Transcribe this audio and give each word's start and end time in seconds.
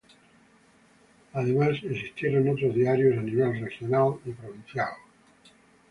Además, 1.33 1.77
existieron 1.83 2.49
otros 2.49 2.73
diarios 2.73 3.15
a 3.19 3.21
nivel 3.21 3.59
regional 3.61 4.13
y 4.25 4.31
provincial. 4.31 4.93